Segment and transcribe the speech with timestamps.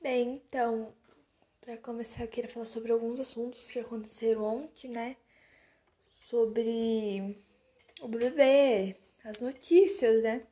[0.00, 0.94] Bem, então,
[1.60, 5.16] para começar, eu queria falar sobre alguns assuntos que aconteceram ontem, né?
[6.28, 7.36] Sobre
[8.00, 10.46] o bebê, as notícias, né?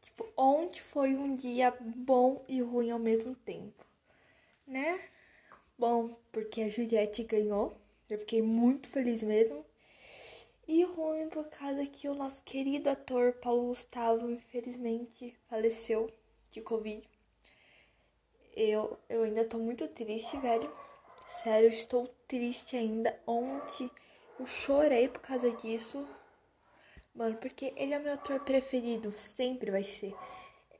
[0.00, 3.84] Tipo, ontem foi um dia bom e ruim ao mesmo tempo,
[4.66, 5.04] né?
[5.78, 7.76] Bom, porque a Juliette ganhou,
[8.08, 9.66] eu fiquei muito feliz mesmo.
[10.66, 16.10] E ruim por causa que o nosso querido ator Paulo Gustavo, infelizmente, faleceu
[16.50, 17.13] de Covid.
[18.56, 20.70] Eu, eu ainda tô muito triste, velho.
[21.42, 23.18] Sério, estou triste ainda.
[23.26, 23.90] Ontem
[24.38, 26.06] eu chorei por causa disso.
[27.14, 30.14] Mano, porque ele é meu ator preferido, sempre vai ser.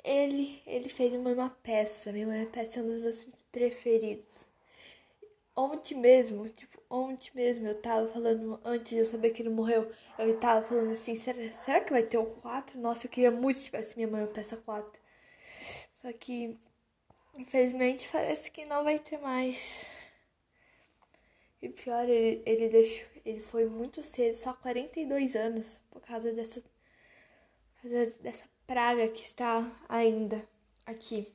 [0.02, 4.46] Ele, ele fez uma peça, minha mãe peça é um dos meus preferidos.
[5.56, 9.90] Ontem mesmo, tipo, ontem mesmo eu tava falando, antes de eu saber que ele morreu,
[10.18, 12.78] eu tava falando assim, será, será que vai ter o 4?
[12.80, 15.00] Nossa, eu queria muito que tivesse minha mãe peça 4.
[15.92, 16.58] Só que,
[17.36, 19.86] infelizmente, parece que não vai ter mais.
[21.62, 26.60] E pior, ele, ele deixou, ele foi muito cedo, só 42 anos, por causa dessa,
[26.60, 30.46] por causa dessa praga que está ainda
[30.84, 31.26] aqui.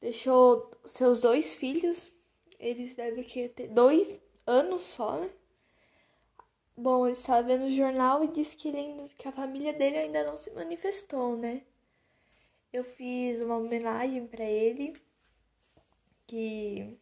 [0.00, 2.14] Deixou seus dois filhos
[2.58, 5.30] eles devem ter dois anos só, né?
[6.76, 10.24] Bom, eu estava vendo o jornal e disse que, ele, que a família dele ainda
[10.24, 11.62] não se manifestou, né?
[12.72, 14.94] Eu fiz uma homenagem para ele,
[16.26, 16.98] que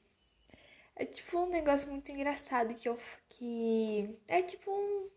[0.94, 5.10] é tipo um negócio muito engraçado que eu que é tipo um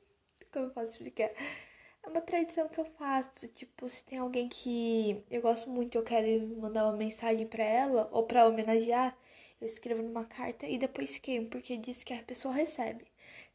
[0.51, 1.31] como eu posso explicar?
[2.03, 6.03] É uma tradição que eu faço, tipo, se tem alguém que eu gosto muito, eu
[6.03, 9.17] quero mandar uma mensagem para ela ou para homenagear,
[9.61, 13.05] eu escrevo numa carta e depois queimo, porque diz que a pessoa recebe.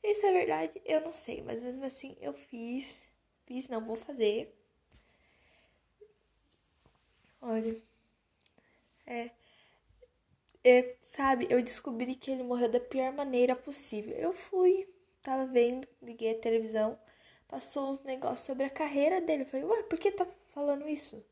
[0.03, 3.08] Isso é verdade, eu não sei, mas mesmo assim eu fiz.
[3.47, 4.55] Fiz, não vou fazer.
[7.45, 7.77] Olha.
[9.06, 9.31] É.
[10.64, 10.97] é.
[11.03, 14.14] Sabe, eu descobri que ele morreu da pior maneira possível.
[14.17, 14.89] Eu fui,
[15.23, 16.98] tava vendo, liguei a televisão,
[17.46, 19.42] passou uns negócios sobre a carreira dele.
[19.42, 21.23] Eu falei, ué, por que tá falando isso?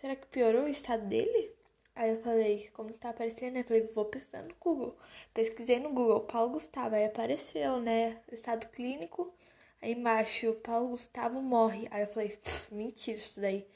[0.00, 1.54] Será que piorou o estado dele?
[1.94, 3.60] Aí eu falei, como tá aparecendo, né?
[3.60, 4.96] Eu falei, vou pesquisar no Google.
[5.32, 8.20] Pesquisei no Google, Paulo Gustavo, aí apareceu, né?
[8.32, 9.32] Estado clínico.
[9.80, 11.88] Aí embaixo, Paulo Gustavo morre.
[11.90, 12.38] Aí eu falei,
[12.72, 13.66] mentira isso daí.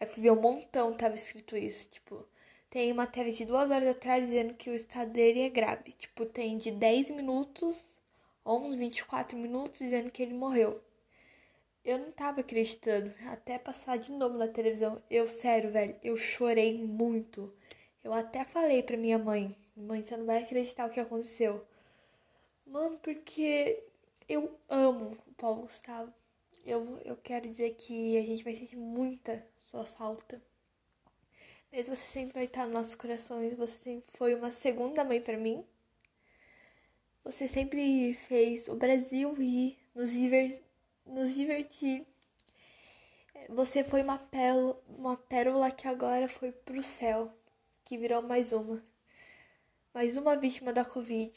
[0.00, 1.88] Aí fui ver um montão, tava escrito isso.
[1.90, 2.26] Tipo,
[2.70, 5.92] tem matéria de duas horas atrás dizendo que o estado dele é grave.
[5.92, 7.76] Tipo, tem de 10 minutos,
[8.44, 10.82] 11, 24 minutos dizendo que ele morreu.
[11.84, 15.00] Eu não tava acreditando, até passar de novo na televisão.
[15.10, 17.52] Eu, sério, velho, eu chorei muito.
[18.02, 21.64] Eu até falei pra minha mãe: Mãe, você não vai acreditar o que aconteceu.
[22.66, 23.82] Mano, porque
[24.28, 26.12] eu amo o Paulo Gustavo.
[26.64, 30.40] Eu, eu quero dizer que a gente vai sentir muita sua falta.
[31.70, 33.52] Mas você sempre vai estar nos nossos corações.
[33.54, 35.62] Você sempre foi uma segunda mãe para mim.
[37.22, 40.66] Você sempre fez o Brasil rir, nos divertir
[41.06, 42.04] nos divertir.
[43.48, 47.32] Você foi uma pérola, uma pérola que agora foi pro céu,
[47.84, 48.82] que virou mais uma.
[49.94, 51.32] Mais uma vítima da Covid.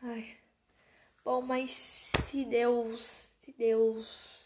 [0.00, 0.36] Ai.
[1.24, 4.37] Bom, mas se Deus, se Deus,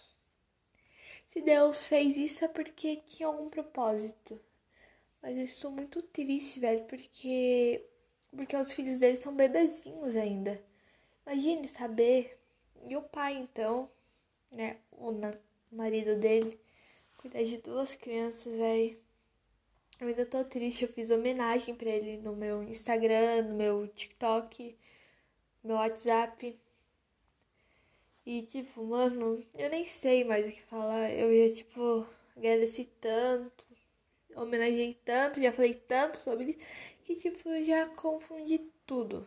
[1.32, 4.38] se Deus fez isso é porque tinha algum propósito.
[5.22, 7.82] Mas eu estou muito triste, velho, porque
[8.34, 10.62] porque os filhos dele são bebezinhos ainda.
[11.26, 12.38] Imagine saber.
[12.84, 13.90] E o pai então,
[14.50, 15.12] né, o
[15.70, 16.58] marido dele,
[17.16, 18.98] cuidar de duas crianças, velho.
[20.00, 24.76] Eu ainda tô triste, eu fiz homenagem para ele no meu Instagram, no meu TikTok,
[25.62, 26.58] no meu WhatsApp.
[28.26, 31.10] E tipo, mano, eu nem sei mais o que falar.
[31.12, 32.06] Eu ia, tipo,
[32.36, 33.64] agradeci tanto,
[34.36, 36.60] homenageei tanto, já falei tanto sobre isso,
[37.04, 39.26] que tipo, eu já confundi tudo.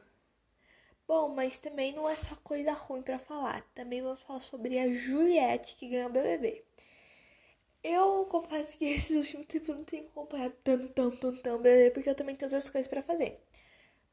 [1.07, 3.61] Bom, mas também não é só coisa ruim para falar.
[3.73, 6.63] Também vamos falar sobre a Juliette que ganhou o BBB.
[7.83, 11.91] Eu confesso que esses últimos tempos eu não tenho acompanhado tanto, tanto, tanto, tanto BBB,
[11.91, 13.39] porque eu também tenho outras coisas para fazer.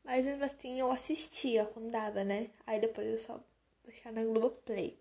[0.04, 2.50] Mas mesmo assim eu assistia quando dava, né?
[2.66, 3.40] Aí depois eu só
[3.84, 4.98] deixar na Globoplay.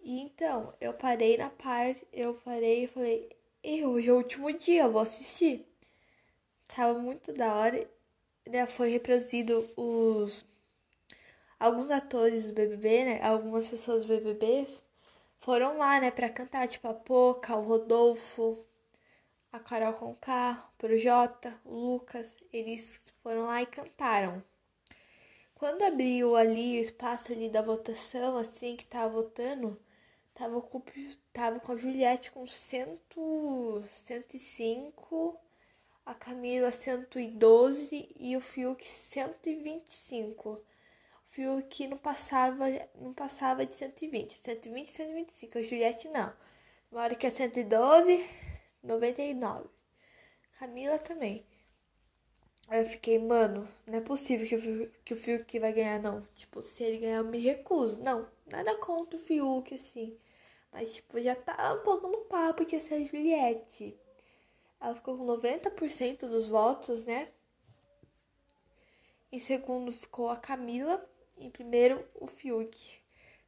[0.00, 3.30] E então, eu parei na parte, eu parei e falei,
[3.62, 5.66] e hoje é o último dia, eu vou assistir.
[6.68, 7.88] Tava muito da hora.
[8.46, 10.44] Já foi reproduzido os
[11.58, 13.22] alguns atores do BBB, né?
[13.22, 14.82] Algumas pessoas do BBBs
[15.40, 18.58] foram lá, né, pra cantar, tipo a Poca, o Rodolfo,
[19.52, 24.42] a Carol Conká, o Projota, o Lucas, eles foram lá e cantaram.
[25.64, 29.80] Quando abriu ali o espaço ali da votação, assim, que tava votando,
[30.34, 30.82] tava com,
[31.32, 35.40] tava com a Juliette com cento, 105
[36.04, 40.50] a Camila 112 e o Fiuk 125.
[40.50, 40.62] O
[41.30, 42.66] Fiuk não passava,
[43.00, 45.56] não passava de 120, 120 125.
[45.58, 46.30] A Juliette não.
[46.92, 48.22] Uma hora que é 112,
[48.82, 49.70] 99.
[50.58, 51.42] Camila também.
[52.68, 56.26] Aí eu fiquei, mano, não é possível que o, que o Fiuk vai ganhar, não.
[56.34, 58.00] Tipo, se ele ganhar, eu me recuso.
[58.02, 60.18] Não, nada contra o Fiuk, assim.
[60.72, 63.98] Mas, tipo, já tá um pouco no papo que ia ser a Juliette.
[64.80, 67.28] Ela ficou com 90% dos votos, né?
[69.30, 71.04] Em segundo ficou a Camila.
[71.38, 73.00] Em primeiro, o Fiuk.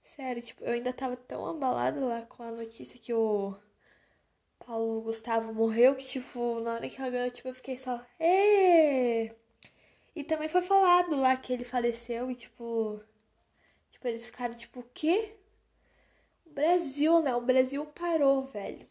[0.03, 3.57] Sério, tipo, eu ainda tava tão abalada lá com a notícia que o
[4.67, 8.05] Paulo Gustavo morreu, que, tipo, na hora que ela ganhou, tipo, eu fiquei só.
[8.19, 9.33] Êêê!
[10.15, 13.01] E também foi falado lá que ele faleceu e, tipo.
[13.91, 15.37] Tipo, eles ficaram, tipo, o quê?
[16.45, 17.35] O Brasil, né?
[17.37, 18.89] O Brasil parou, velho.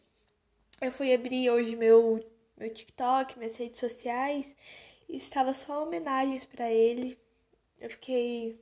[0.80, 2.24] Eu fui abrir hoje meu,
[2.56, 4.46] meu TikTok, minhas redes sociais,
[5.08, 7.18] e estava só homenagens para ele.
[7.78, 8.60] Eu fiquei.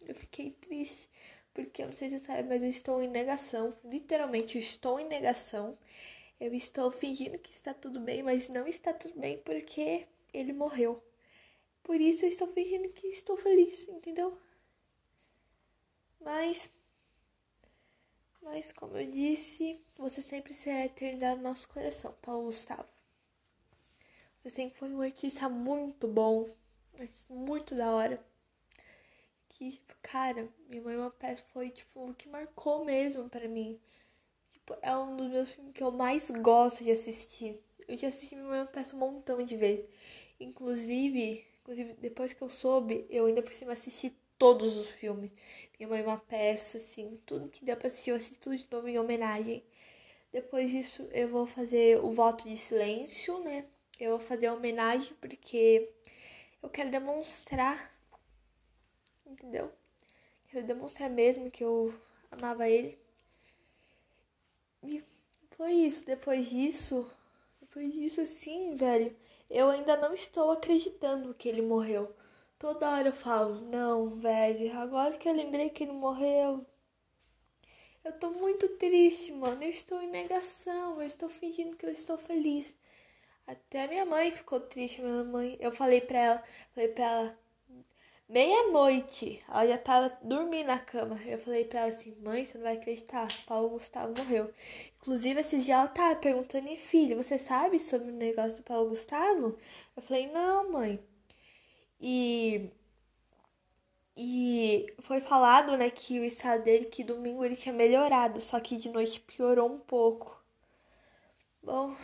[0.00, 1.10] Eu fiquei triste.
[1.54, 3.74] Porque eu não sei se você sabe, mas eu estou em negação.
[3.84, 5.78] Literalmente, eu estou em negação.
[6.40, 11.02] Eu estou fingindo que está tudo bem, mas não está tudo bem porque ele morreu.
[11.82, 14.36] Por isso eu estou fingindo que estou feliz, entendeu?
[16.20, 16.68] Mas.
[18.42, 22.86] Mas, como eu disse, você sempre será eternidade no nosso coração, Paulo Gustavo.
[24.42, 26.46] Você sempre foi um artista muito bom,
[27.30, 28.33] muito da hora.
[29.54, 33.80] Que, cara, minha mãe uma peça foi, tipo, o que marcou mesmo para mim
[34.64, 37.62] tipo, é um dos meus filmes que eu mais gosto de assistir.
[37.86, 39.84] Eu já assisti Minha Mãe Peça um montão de vezes.
[40.40, 45.30] Inclusive, inclusive, depois que eu soube, eu ainda por cima assisti todos os filmes.
[45.78, 48.88] Minha Mãe Uma Peça, assim, tudo que deu pra assistir, eu assisti tudo de novo
[48.88, 49.62] em homenagem.
[50.32, 53.66] Depois disso, eu vou fazer o voto de silêncio, né?
[54.00, 55.90] Eu vou fazer a homenagem porque
[56.62, 57.93] eu quero demonstrar,
[59.26, 59.70] entendeu?
[60.48, 61.92] Quero demonstrar mesmo que eu
[62.30, 62.98] amava ele.
[64.82, 65.02] E
[65.56, 66.04] foi isso.
[66.04, 67.10] Depois disso,
[67.60, 69.16] depois disso, assim, velho,
[69.50, 72.14] eu ainda não estou acreditando que ele morreu.
[72.58, 76.64] Toda hora eu falo, não, velho, agora que eu lembrei que ele morreu.
[78.04, 79.62] Eu tô muito triste, mano.
[79.62, 81.00] Eu estou em negação.
[81.00, 82.76] Eu estou fingindo que eu estou feliz.
[83.46, 85.56] Até minha mãe ficou triste, minha mãe.
[85.60, 86.44] Eu falei pra ela,
[86.74, 87.38] falei pra ela,
[88.28, 91.20] Meia-noite, ela já tava dormindo na cama.
[91.24, 94.52] Eu falei pra ela assim: mãe, você não vai acreditar, Paulo Gustavo morreu.
[95.00, 99.58] Inclusive, esses dias ela tava perguntando: filho, você sabe sobre o negócio do Paulo Gustavo?
[99.96, 100.98] Eu falei: não, mãe.
[102.00, 102.70] E.
[104.16, 108.76] E foi falado, né, que o estado dele, que domingo ele tinha melhorado, só que
[108.76, 110.40] de noite piorou um pouco.
[111.62, 111.96] Bom.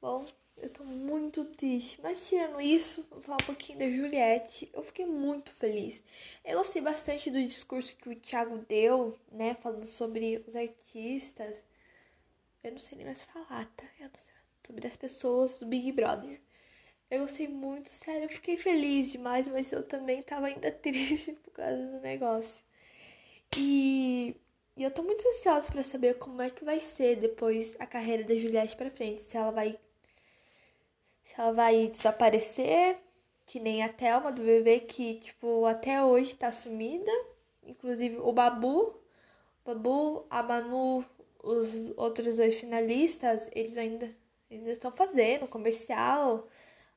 [0.00, 0.26] Bom,
[0.62, 2.00] eu tô muito triste.
[2.02, 4.70] Mas tirando isso, vou falar um pouquinho da Juliette.
[4.72, 6.02] Eu fiquei muito feliz.
[6.44, 9.54] Eu gostei bastante do discurso que o Thiago deu, né?
[9.54, 11.54] Falando sobre os artistas.
[12.62, 13.84] Eu não sei nem mais falar, tá?
[13.98, 14.34] Eu não sei.
[14.66, 16.40] Sobre as pessoas do Big Brother.
[17.10, 18.24] Eu gostei muito, sério.
[18.24, 22.62] Eu fiquei feliz demais, mas eu também tava ainda triste por causa do negócio.
[23.56, 24.36] E,
[24.76, 28.22] e eu tô muito ansiosa para saber como é que vai ser depois a carreira
[28.24, 29.22] da Juliette pra frente.
[29.22, 29.78] Se ela vai
[31.24, 32.96] se ela vai desaparecer,
[33.46, 37.10] que nem a Thelma do bebê, que, tipo, até hoje tá sumida.
[37.64, 38.94] Inclusive o Babu,
[39.64, 41.04] o Babu, a Manu,
[41.42, 44.10] os outros dois finalistas, eles ainda,
[44.50, 46.48] ainda estão fazendo comercial,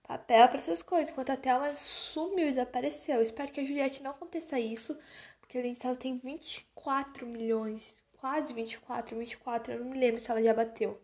[0.03, 1.09] papel para essas coisas.
[1.09, 3.21] Enquanto a Thelma sumiu e desapareceu.
[3.21, 4.97] espero que a Juliette não aconteça isso,
[5.39, 10.29] porque além disso ela tem 24 milhões, quase 24, 24, eu não me lembro se
[10.29, 10.99] ela já bateu.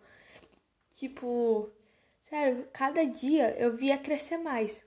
[0.94, 1.72] Tipo,
[2.30, 4.84] Sério, cada dia eu via crescer mais.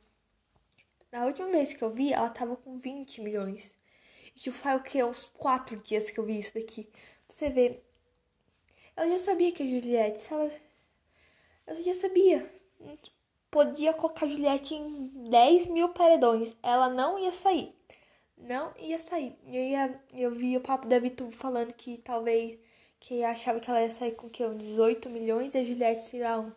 [1.10, 3.72] Na última vez que eu vi, ela tava com 20 milhões.
[4.36, 5.02] E tipo, faz o que?
[5.02, 6.84] Uns 4 dias que eu vi isso daqui.
[6.84, 7.84] Pra você ver.
[8.96, 10.52] Eu já sabia que a Juliette, se ela.
[11.66, 12.48] Eu já sabia.
[13.50, 16.56] Podia colocar a Juliette em 10 mil paredões.
[16.62, 17.74] Ela não ia sair.
[18.38, 19.36] Não ia sair.
[19.46, 22.56] Eu, ia, eu vi o papo da Vitu falando que talvez.
[23.00, 24.48] Que achava que ela ia sair com que?
[24.48, 26.52] 18 milhões e a Juliette, sei lá, um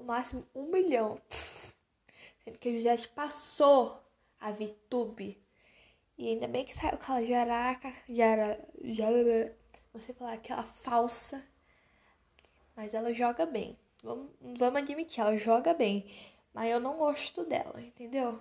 [0.00, 1.20] o máximo um milhão.
[2.42, 4.02] Sendo que a Juliette passou
[4.40, 5.40] a VTube.
[6.16, 9.56] E ainda bem que saiu aquela jaraca, jara, jara,
[9.98, 11.44] sei falar, aquela falsa.
[12.74, 13.78] Mas ela joga bem.
[14.02, 16.10] Vamos, vamos admitir, ela joga bem.
[16.52, 18.40] Mas eu não gosto dela, entendeu?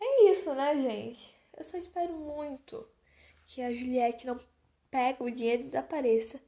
[0.00, 1.34] É isso, né, gente?
[1.56, 2.88] Eu só espero muito
[3.46, 4.38] que a Juliette não
[4.90, 6.40] pegue o dinheiro e desapareça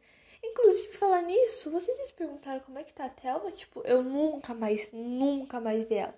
[0.43, 3.51] Inclusive, falar nisso, vocês já se perguntaram como é que tá a Thelma?
[3.53, 6.15] Tipo, eu nunca mais, nunca mais vi ela.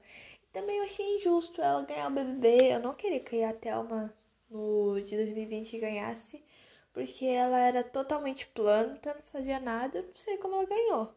[0.52, 2.74] Também eu achei injusto ela ganhar o BBB.
[2.74, 4.14] Eu não queria que a Thelma
[4.50, 6.44] no de 2020 ganhasse,
[6.92, 11.14] porque ela era totalmente planta, não fazia nada, não sei como ela ganhou.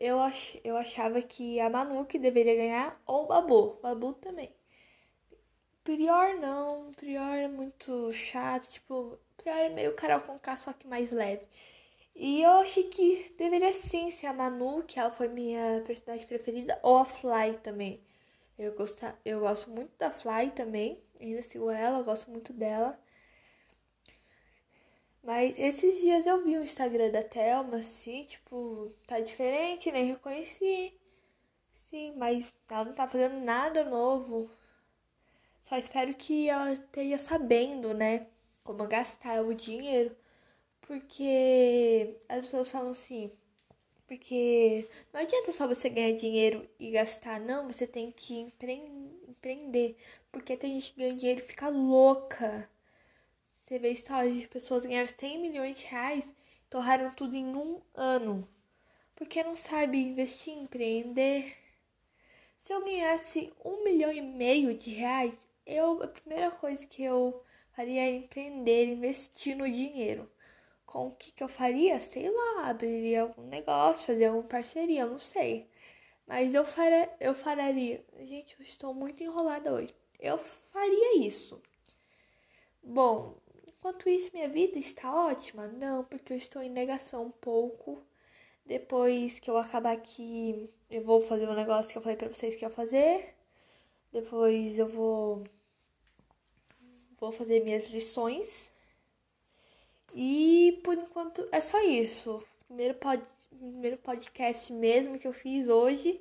[0.00, 3.78] Eu, ach, eu achava que a Manu que deveria ganhar ou o Babu.
[3.82, 4.52] Babu também.
[5.84, 10.86] Prior não, Prior é muito chato, tipo, Prior é meio Carol com K, só que
[10.86, 11.46] mais leve.
[12.18, 16.78] E eu achei que deveria sim ser a Manu, que ela foi minha personagem preferida,
[16.82, 18.02] ou a Fly também.
[18.58, 22.98] Eu, gosto, eu gosto muito da Fly também, ainda sigo ela, eu gosto muito dela.
[25.22, 30.92] Mas esses dias eu vi o Instagram da Thelma, assim, tipo, tá diferente, nem reconheci.
[31.72, 34.50] Sim, mas ela não tá fazendo nada novo.
[35.62, 38.26] Só espero que ela esteja sabendo, né,
[38.64, 40.16] como gastar o dinheiro.
[40.88, 43.30] Porque as pessoas falam assim,
[44.06, 49.98] porque não adianta só você ganhar dinheiro e gastar, não, você tem que empreender.
[50.32, 52.70] Porque tem gente que ganha dinheiro e fica louca.
[53.52, 57.82] Você vê histórias de pessoas ganhando 100 milhões de reais e torraram tudo em um
[57.94, 58.48] ano.
[59.14, 61.54] Porque não sabe investir, empreender.
[62.60, 67.44] Se eu ganhasse um milhão e meio de reais, eu a primeira coisa que eu
[67.72, 70.30] faria é empreender, investir no dinheiro.
[70.88, 72.00] Com o que, que eu faria?
[72.00, 75.68] Sei lá, abriria algum negócio, fazer alguma parceria, eu não sei.
[76.26, 78.02] Mas eu, faria, eu faria.
[78.20, 79.94] Gente, eu estou muito enrolada hoje.
[80.18, 81.60] Eu faria isso.
[82.82, 85.68] Bom, enquanto isso, minha vida está ótima?
[85.68, 88.02] Não, porque eu estou em negação um pouco.
[88.64, 92.56] Depois que eu acabar aqui, eu vou fazer um negócio que eu falei pra vocês
[92.56, 93.34] que eu ia fazer.
[94.12, 95.44] Depois eu vou
[97.20, 98.70] vou fazer minhas lições.
[100.14, 102.38] E por enquanto é só isso.
[102.66, 106.20] Primeiro, pod, primeiro podcast mesmo que eu fiz hoje,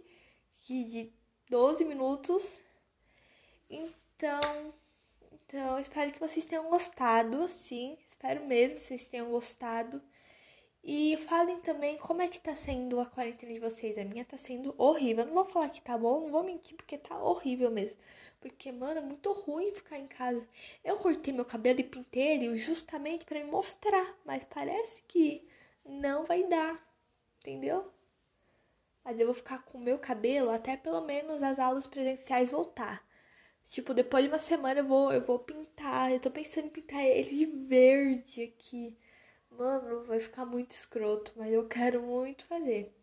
[0.65, 1.12] de
[1.50, 2.60] 12 minutos.
[3.70, 4.74] Então,
[5.32, 7.98] então espero que vocês tenham gostado, sim.
[8.08, 10.01] Espero mesmo que vocês tenham gostado.
[10.89, 13.98] E falem também como é que tá sendo a quarentena de vocês.
[13.98, 15.25] A minha tá sendo horrível.
[15.25, 17.98] Eu não vou falar que tá bom, não vou mentir, porque tá horrível mesmo.
[18.39, 20.48] Porque, mano, é muito ruim ficar em casa.
[20.86, 24.17] Eu cortei meu cabelo e pintei ele justamente para me mostrar.
[24.24, 25.46] Mas parece que
[25.84, 26.82] não vai dar.
[27.41, 27.91] Entendeu?
[29.03, 33.06] Mas eu vou ficar com o meu cabelo até pelo menos as aulas presenciais voltar.
[33.70, 36.13] Tipo, depois de uma semana eu vou, eu vou pintar.
[36.13, 38.98] Eu tô pensando em pintar ele de verde aqui.
[39.58, 42.94] Mano, vai ficar muito escroto, mas eu quero muito fazer.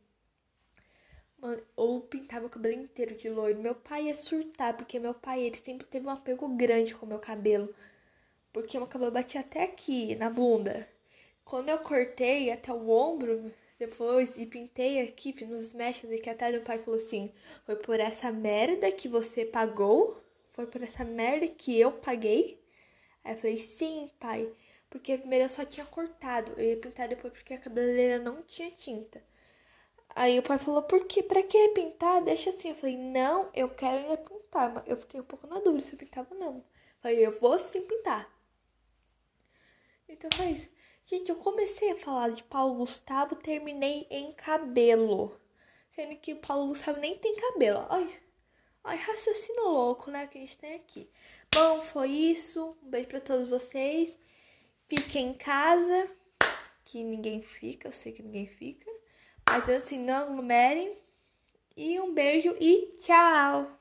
[1.38, 3.58] Mano, ou pintar meu cabelo inteiro de loiro.
[3.60, 7.18] Meu pai ia surtar, porque meu pai, ele sempre teve um apego grande com meu
[7.18, 7.74] cabelo.
[8.52, 10.88] Porque meu cabelo batia até aqui, na bunda.
[11.44, 16.50] Quando eu cortei até o ombro, depois, e pintei aqui, fiz uns mechas aqui até
[16.52, 17.32] meu pai falou assim,
[17.66, 20.16] foi por essa merda que você pagou?
[20.52, 22.60] Foi por essa merda que eu paguei?
[23.24, 24.50] Aí eu falei, sim, pai.
[24.94, 26.52] Porque primeiro eu só tinha cortado.
[26.52, 29.20] Eu ia pintar depois porque a cabeleireira não tinha tinta.
[30.14, 31.20] Aí o pai falou, por que?
[31.20, 32.22] Pra que pintar?
[32.22, 32.68] Deixa assim.
[32.68, 34.72] Eu falei, não, eu quero ainda pintar.
[34.72, 36.64] Mas eu fiquei um pouco na dúvida se eu pintava ou não.
[37.00, 38.32] Falei, eu vou sim pintar.
[40.08, 40.68] Então foi isso.
[41.06, 45.36] Gente, eu comecei a falar de Paulo Gustavo, terminei em cabelo.
[45.90, 47.84] Sendo que o Paulo Gustavo nem tem cabelo.
[47.90, 48.16] Ai,
[48.84, 51.10] ai, raciocínio louco, né, que a gente tem aqui.
[51.52, 52.76] Bom, foi isso.
[52.80, 54.16] Um beijo pra todos vocês.
[54.88, 56.08] Fiquem em casa,
[56.84, 58.90] que ninguém fica, eu sei que ninguém fica.
[59.48, 60.96] Mas assim, não aglomerem.
[61.76, 63.80] E um beijo e tchau!